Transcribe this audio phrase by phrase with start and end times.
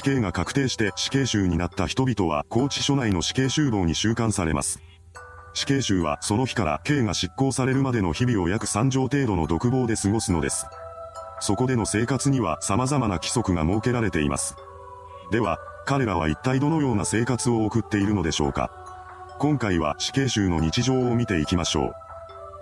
[0.00, 4.80] 死刑が確定して死刑囚になった人々は高知署内の死刑囚房に収監されます。
[5.52, 10.64] 死刑囚はその日から刑が執行されるまでの日々を約3畳程度の独房で過ごすのです。
[11.40, 14.56] そこでの生活には様々な規則が設けられています。
[15.32, 18.70] では、彼らは一体どのような生活を送っているのでしょうか
[19.38, 21.94] 今回は死刑囚の日常を見ていきましょう。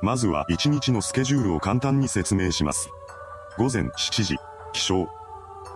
[0.00, 2.88] まずは1日のスケジュールを簡単に説明します。
[3.58, 4.38] 午前7時、
[4.72, 5.25] 起床。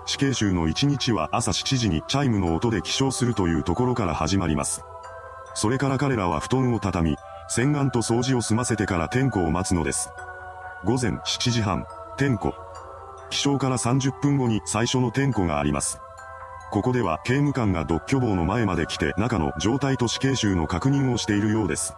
[0.06, 4.82] 死刑囚の1日は朝7時にチャイムの音で起床するというところから始まります。
[5.54, 7.16] それから彼らは布団を畳み、
[7.48, 10.10] 洗顔と掃除を済ませてから天候を待つのです。
[10.84, 11.84] 午前7時半、
[12.16, 12.54] 天候。
[13.30, 16.00] 起床から30分後に最初の天候があります。
[16.70, 21.94] ここでは刑務官が独居房の前まで来て中の状態と死刑囚の確認をしているようです。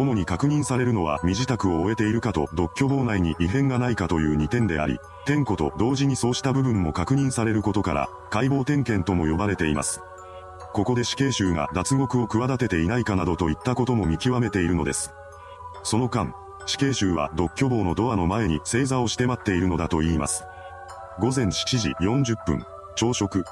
[0.00, 10.00] 主に確認されるのは身支度を終えているかと独居房内に異変がないかという2点であり、天候と同時にそうした部分も確認されることから、解剖点検とも呼ばれています。
[10.72, 15.12] ここで死刑囚が脱獄を企てていないかなどといったことも見極めているのです。
[15.82, 16.32] その間、
[16.66, 20.44] 死刑囚は独居房のドアの前に正座をして待っているのだと言います。
[21.18, 23.44] 午前7時40分、朝食。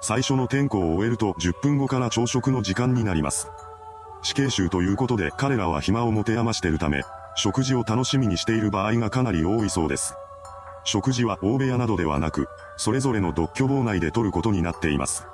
[0.00, 3.48] 最初の点呼を終えると10分後から朝食の時間になります。
[4.22, 7.02] 死刑囚ということで彼らは暇を持て余してるため、
[7.34, 10.14] 食事を楽しみにしている場合がかなり多いそうです。
[10.84, 15.26] 食事は大部屋などではなく、それぞれの独居房内で取ることになっています。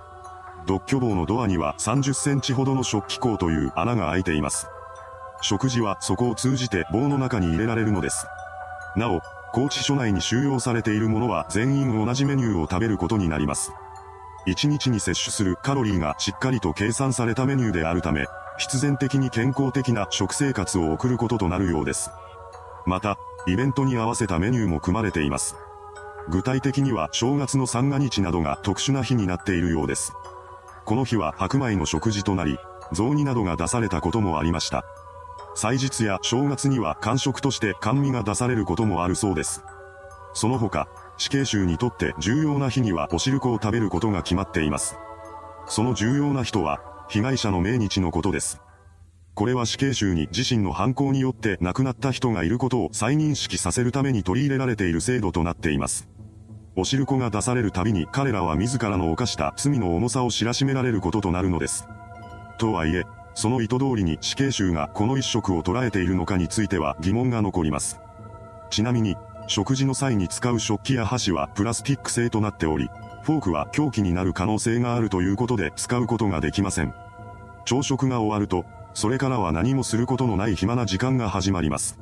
[0.66, 4.66] 独居房のドアには30センチほどの食器口という穴が開いています。
[5.40, 8.26] 食事はそこを通じて棒の中に入れられるのです。
[8.96, 9.20] なお、
[9.52, 13.72] 高知署内に収容されているものは全員同じメニューを食べることになります。
[14.46, 18.26] 1日に摂取するカロリーがしっかりと計算されたメニューであるため、
[18.58, 22.10] 必然的に健康的な食生活を送ることとなるようです。
[22.86, 25.56] また、イベントに合わせたメニューも組まれています。
[26.28, 30.12] 具体的には正月の三が日などが特殊な日になっているようです。
[30.84, 32.58] この日は白米の食事となり、
[32.92, 34.84] 雑煮などが出されたこともありました。
[35.54, 39.62] 祭日や正月には間食として甘味が出されることもあるそうです。
[40.34, 44.96] その他、死刑囚にとって重要な日にはお汁粉を食べることが決まっています。
[45.66, 48.60] その重要な人は、被害者の命日のことです。
[49.34, 56.08] これは死刑囚に自身の犯行によって亡くなった人がいることを再認識させるために取り入れられている制度となっています。
[56.76, 61.88] お汁粉が出されるたびに彼らは自らの犯した罪の重さを知らしめられることとなるのです。
[62.58, 63.04] とはいえ、
[63.34, 68.00] その意図通りに死刑囚がこの一食を捉えているのかについては疑問が残ります。
[68.70, 72.90] ちなみに、食事の際に使う食器や箸はプラスチック製となっており、
[73.28, 76.94] フォークは凶器になる可能性があるということで使うことができません。
[77.66, 81.98] 朝食が終わると、それからは何もすることのない暇な時間が始まります。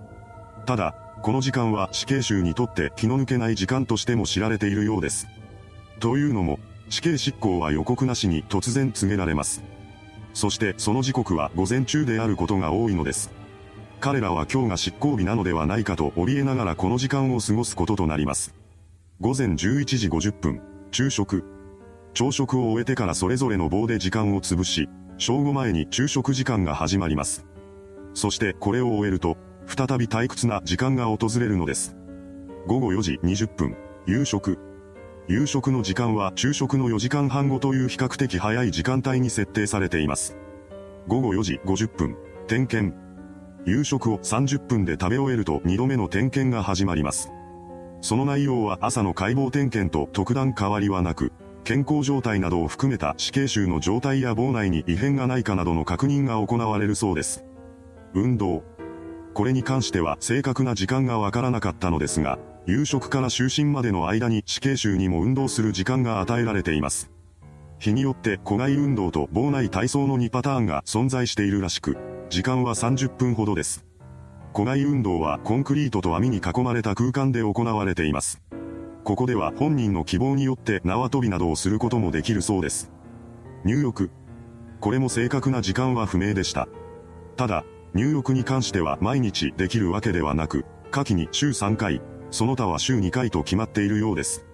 [0.67, 5.27] ただ、この時間は死刑囚にとって気の抜けない時間としても知られているようです。
[5.99, 6.61] というのも、
[6.91, 9.65] 死刑執行は予告なしに突然告げられます。
[10.33, 13.33] そしてその時刻は午前中であることが多いのです。
[13.99, 18.55] 彼らは今日が執行日なのではないかと怯えながらこの時間を過ごすこととなります。
[19.21, 21.45] 午前11時50分、昼食。
[22.15, 24.89] 朝食を終えてからそれぞれの棒で時間を潰し、
[25.19, 27.47] 正午前に昼食時間が始まります。
[28.15, 29.37] そしてこれを終えると、
[29.67, 31.97] 再び退屈な時間が訪れるのです。
[32.67, 33.77] 午後4時20分、
[34.07, 34.59] 夕食。
[35.29, 40.37] 夕食の時間は昼食の4時間半後という比較的早い時間帯に設定されています。
[41.09, 42.97] 午後4時50分、点検。
[43.65, 47.31] 夕食を30分で食べ終えると2度目の点検が始まります。
[48.01, 51.33] その内容は朝の解剖点検と特段変わりはなく、
[51.65, 57.45] 健康状態などを含めた死刑囚の状態や房内に異変がないかなどの確認が行われるそうです。
[58.15, 58.63] 運動。
[59.35, 67.11] これに関しては正確な時間がわからなかったのですが、夕食から就寝までの間に死刑囚にも運動する時間が与えられています。
[67.79, 71.97] 日によって古外運動と房内体操の2パターンが存在しているらしく、
[72.31, 73.85] 時間は30分ほどです。
[74.57, 78.41] 古外運動はコンクリートと網に囲まれた空間で行われています。
[79.05, 82.91] ここでは本人の希望によって縄跳びなどをすることもできるそうです。
[83.67, 84.11] 入浴。
[84.81, 86.69] これも正確な時間は不明でした。
[87.37, 92.01] ただ、入浴に関しては毎日できるわけではなく、下記に週3回、
[92.31, 94.47] その他は週2回と決まっているようです。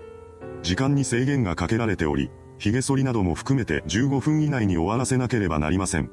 [0.64, 2.28] 時間に制限がかけられており、
[2.58, 6.10] 髭剃りなども含めて15分以内に終わらせなければなりません。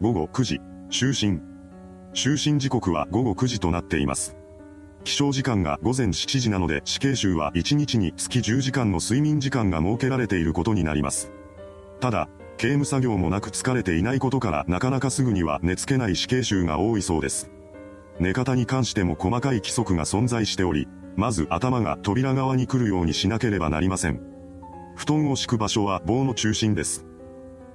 [0.00, 0.60] 午後9時、
[0.90, 1.49] 就寝。
[2.12, 4.36] 就寝時刻は午後9時となっています。
[5.04, 11.32] 起床時間が午前7時なので死刑囚は1日に月10時間の睡眠時間が設けられていることになります。
[12.00, 12.28] ただ、
[12.58, 17.50] 刑務作業もなく疲れていないことからなかなかすぐには寝つけない死刑囚が多いそうです。
[18.18, 20.86] 寝方に関しても細かい規則が存在しており、
[21.16, 24.20] まず頭が扉側に来るようにしなければなりません。
[24.94, 27.06] 布団を敷く場所は棒の中心です。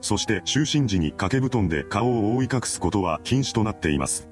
[0.06, 4.30] そして就寝時に掛け布団で顔を覆い隠すことは禁止となっています。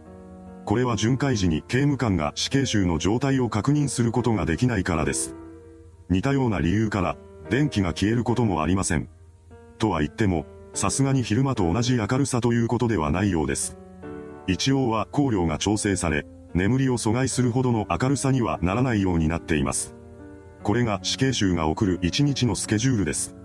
[0.66, 5.36] これは巡回時に刑務官が死刑囚の状態を確認することができないからです。
[6.12, 7.18] 似たような理由から、
[7.50, 9.10] 電気が消えることもありません。
[9.80, 13.76] とは言っても、さすがに昼間と同じ明るさということではないようです。
[14.46, 19.96] 一応は光量が調整され、眠りを阻害するほどの明るさにはならないようになっています。
[20.62, 23.36] これが死刑囚が送る一日のスケジュールです。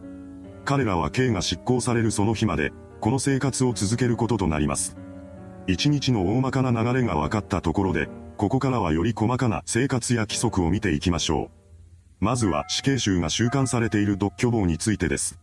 [0.68, 4.98] 彼らは刑が執行されるその日まで、この生活を続けることとなります。
[5.66, 11.44] 一日の大まかな流れが分かったところで、ここからはより細かな生活や規則を見ていきましょ
[12.20, 12.22] う。
[12.22, 15.38] まずは死刑囚が収監されている独居房についてです。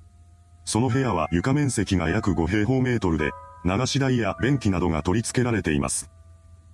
[0.64, 3.32] その部屋は床面積が約5平方メートルで、
[3.66, 6.12] 流し台や便器などが取り付けられています。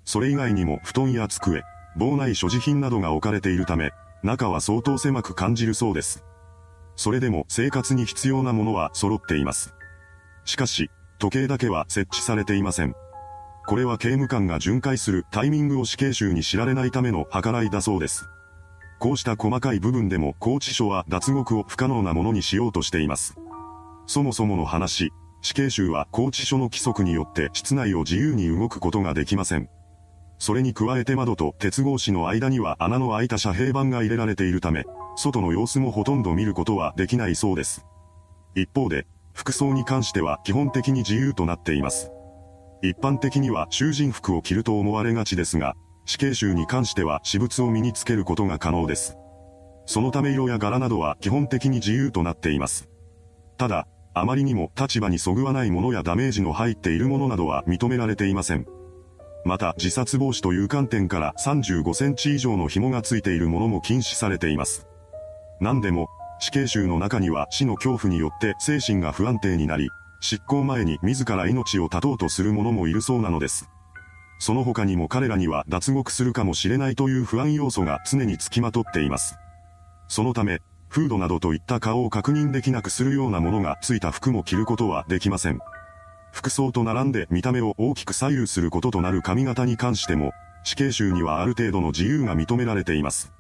[0.04, 1.64] それ以外にも布団や机、
[1.96, 3.92] 房内所持品などが置かれているため、
[4.24, 6.26] 中は相当狭く感じるそうです。
[7.02, 9.74] それでも生活に必要なものは揃っています。
[10.46, 12.94] しかし、時計だけは設置されていません。
[13.66, 18.30] これは刑務官が巡回するタイミングを死刑囚に知られないための計らいだそうです。
[19.00, 23.36] こうした細かい部分でも拘置所は脱獄を不可能なものにしようとしています。
[24.06, 25.10] そもそもの話、
[25.42, 29.70] 死刑囚は拘置所の規則によって室内を自由に動くことができません。
[30.38, 34.86] それに加えて窓と鉄格子の間には穴の開いた遮蔽板が入れられているため、
[35.16, 37.86] 外の様子もほとんど見ることはできないそうです。
[38.56, 42.12] 一方で、服装に関しては基本的に自由となっています。
[42.82, 45.76] 一般的には囚人服を着ると思われがちですが、
[46.06, 49.18] 死刑囚に関しては私物を身につけることが可能です。
[49.86, 52.90] そのため色や柄などは基本的に自由となっています。
[53.58, 58.66] ただ、あまりにも立場にそぐわないものやダメージの入っているものなどは認められていません。
[59.46, 64.88] また自殺防止という観点から35センチ以上の紐がついているものも禁止されています。
[65.62, 66.10] 何でも、
[66.40, 73.70] 死刑囚の中には死の恐怖によって精神が不安定になり、執行前に自ら命を絶とうとする者もいるそうなのです。
[74.40, 79.36] その他にも彼らには脱獄するかもしれないという不安要素が常につきまとっています。
[80.08, 85.60] そのため、フードなどといった顔を確認できなくするようなものがついた服も着ることはできません。
[86.32, 90.32] 服装と並んで見た目を大きく左右することとなる髪型に関しても、
[90.64, 93.32] 死刑囚にはある程度の自由が認められています。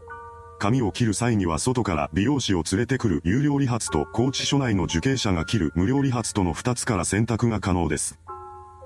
[0.61, 8.19] 髪を切る際には外から美容師を連れてくる有料理髪と高知所内の受刑者が切る無料理髪との2つから選択が可能です。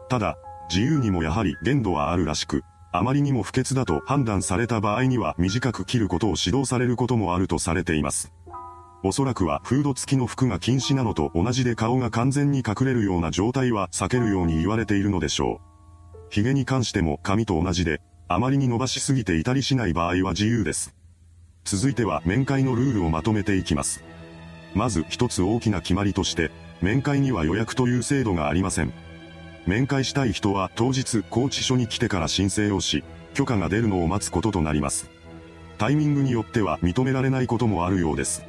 [0.07, 0.37] ただ、
[0.69, 2.63] 自由にもやはり限度はあるらしく、
[2.93, 8.31] あまりにも不潔だと判断された場合には短く切ることを指導されることもあるとされています。
[9.03, 16.29] おそらくはフード付きの服が禁止なのと同じで顔が完全に隠れるような状態は避けるように言われているのでしょう。
[16.29, 17.99] 髭に関しても髪と同じで、
[18.29, 20.94] あまりに伸ばしすぎていたりしない場合は自由です。
[21.65, 24.03] 続いては面会のルールをまとめていきます。
[24.75, 28.93] まず一つ大きな決まりとして、面会には予約という制度がありません。
[29.65, 33.03] 面会したい人は当日拘置所に来てから申請をし、
[33.33, 35.09] 許可が出るのを待つこととなります。
[35.79, 38.45] タイミングによっては認められないこともあるようです。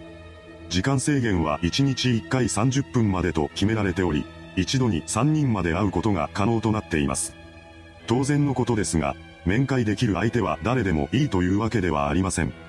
[0.69, 4.27] 時間制限は1日1回30分までと決められており、
[4.57, 7.35] 一度に3人まで会うことが可能となっています。
[8.07, 9.17] 当然のことですが、
[9.47, 12.66] 面会できる相手は誰でもいいというわけではありません。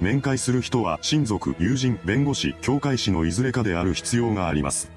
[0.00, 4.90] 面会する人は親族、友人、弁護士、教会士のいずれかである必要があります。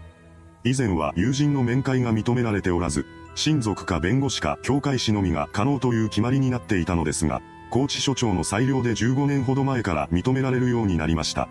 [0.64, 3.06] 以前は友人の面会が認められておらず、
[3.36, 11.50] 親族か弁護士か教会士のみが可能という決まりになっていたのですが、高知所長の裁量で15年ほど前から認められるようになりました。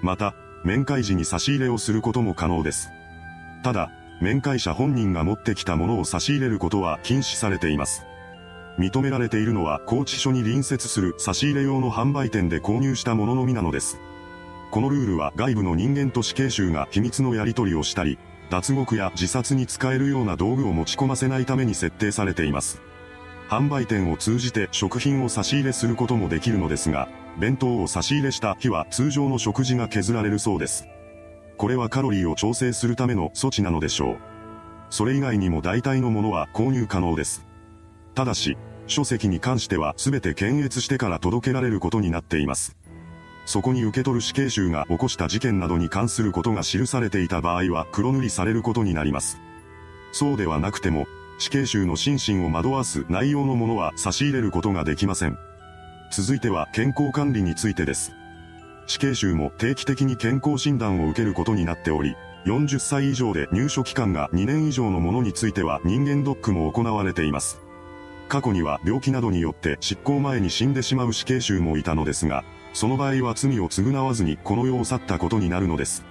[0.00, 2.90] また、面会時に差し入れをすることも可能です。
[3.64, 3.90] ただ、
[4.20, 8.04] 面会者本人が持ってきたものを差し入れることは禁止されています。
[8.78, 13.98] 認められているのは高知所に隣接する差し入れ用の販売店で購入したもののみなのです。
[14.70, 18.18] このルールは外部の人間と死刑囚が秘密のやり取りをしたり、
[18.50, 22.80] 脱獄や自殺に使えるような道具を持ち込ませないために設定されています。
[23.48, 30.86] 販売店を通じて食品を差し入れすることもできるのですが、弁当を差し入れした日は通常の食事が削られるそうです。
[31.56, 34.16] これはカロリーを調整するための措置なのでしょう。
[34.90, 37.45] それ以外にも大体のものは購入可能です。
[38.16, 38.56] ただし、
[38.86, 42.74] 書籍に関しては全て検閲してから届けられることになっています。
[43.44, 49.38] そこに受け取る死刑囚が起こした事件などに関することが記されていた場合は黒塗りされることになります。
[50.12, 51.06] そうではなくても、
[51.38, 55.36] 死刑囚の心身を惑わす内容のものは差し入れることができません。
[56.10, 58.12] 続いては健康管理についてです。
[58.86, 67.65] 死刑囚も定期的に健康診断を受けることになっており、40歳以上で入所期間が2年以上のものについては人間ドックも行われています。
[68.28, 76.04] 過去には病気などによって執行前に死んでしまう死刑囚もいたのですが、その場合は罪を償わずにこの世を去ったことになるのです。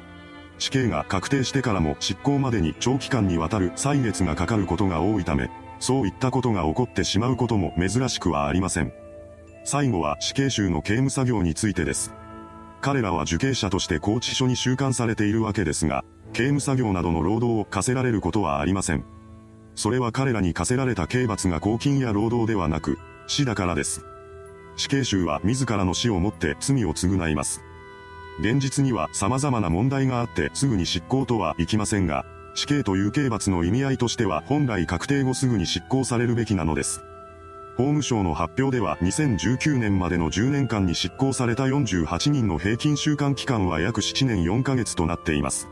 [0.58, 8.94] 死刑が確定してからも執行までに長期間にわたる歳月がかかることが多いため、そういったことが起こってしまうことも珍しくはありません。
[9.66, 12.14] 最後は死刑囚の刑務作業についてです。
[12.82, 19.15] 彼らは受刑者として拘置所に収監されているわけですが、刑務作業などの労働を課せられることはありません。
[19.76, 24.06] それは彼らに課せられた刑罰が公金や労働ではなく、死だからです。
[24.78, 27.62] 死刑囚は自らの死をもって罪を償います。
[28.40, 37.02] 現実には様々な問題があってすぐに執行とはいきませんが、死刑という刑罰の意味合いとしては本来確定後すぐに執行されるべきなのです。
[37.78, 45.68] 法務省の発表では2019年までの10年間に執行された48人の平均週間期間は約7年4ヶ月となっています。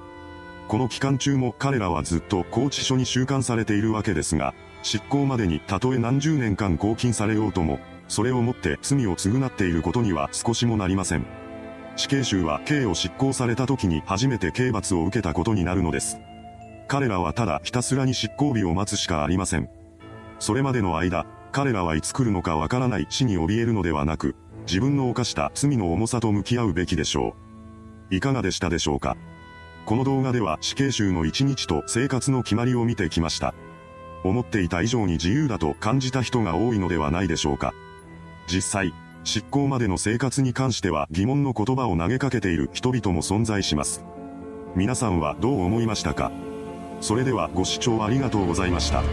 [0.67, 11.25] この期間中も彼らはずっと拘置所に収監されているわけですが、執行までにたとえ何十年間拘禁されようとも、それをもって罪を償っていることには少しもなりません。
[11.95, 16.17] 死刑囚は刑を執行された時に初めて刑罰を受けたことになるのです。
[16.87, 19.69] 彼らはただひたすらに執行日を待つしかありません。
[20.39, 27.35] それまでの間、彼らはいつ来るのかわからない死に怯えるのではなく、自分の犯した罪の重さと向き合うべきでしょ
[28.09, 28.15] う。
[28.15, 29.15] いかがでしたでしょうか？
[29.85, 33.53] この動画では死刑囚の一日と生活の決まりを見てきました。
[34.23, 37.73] 思っていた以上に自由だと感じた人が多いのではないでしょうか。
[38.47, 38.93] 実際、
[39.25, 44.03] 執行までの生活に関しては疑問の言葉を投げかけている人々も存在します。
[44.75, 46.31] 皆さんはどう思いましたか？
[47.01, 49.03] それではご視聴ありがとうございました。